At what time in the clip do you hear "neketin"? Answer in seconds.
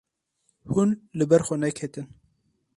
1.61-2.07